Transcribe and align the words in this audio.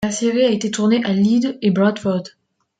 La 0.03 0.09
série 0.09 0.45
a 0.45 0.49
été 0.49 0.71
tournée 0.71 1.03
à 1.03 1.13
Leeds 1.13 1.59
et 1.61 1.69
Bradford. 1.69 2.23